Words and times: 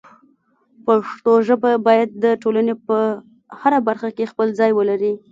پښتو 0.85 1.31
ژبه 1.47 1.71
باید 1.87 2.09
د 2.23 2.25
ټولنې 2.41 2.73
په 2.85 2.97
هره 3.61 3.79
برخه 3.87 4.09
کې 4.15 4.29
خپل 4.31 4.47
ځای 4.59 4.71
ولري. 4.75 5.13